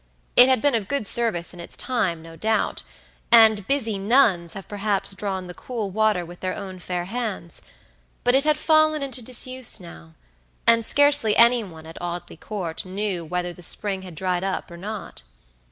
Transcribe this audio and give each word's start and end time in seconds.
It 0.35 0.47
had 0.49 0.63
been 0.63 0.73
of 0.73 0.87
good 0.87 1.05
service 1.05 1.53
in 1.53 1.59
its 1.59 1.77
time, 1.77 2.23
no 2.23 2.35
doubt; 2.35 2.81
and 3.31 3.67
busy 3.67 3.99
nuns 3.99 4.53
have 4.55 4.67
perhaps 4.67 5.13
drawn 5.13 5.45
the 5.45 5.53
cool 5.53 5.91
water 5.91 6.25
with 6.25 6.39
their 6.39 6.55
own 6.55 6.79
fair 6.79 7.05
hands; 7.05 7.61
but 8.23 8.33
it 8.33 8.43
had 8.43 8.57
fallen 8.57 9.03
into 9.03 9.21
disuse 9.21 9.79
now, 9.79 10.15
and 10.65 10.83
scarcely 10.83 11.37
any 11.37 11.63
one 11.63 11.85
at 11.85 12.01
Audley 12.01 12.35
Court 12.37 12.83
knew 12.83 13.23
whether 13.23 13.53
the 13.53 13.61
spring 13.61 14.01
had 14.01 14.15
dried 14.15 14.43
up 14.43 14.71
or 14.71 14.77
not. 14.77 15.21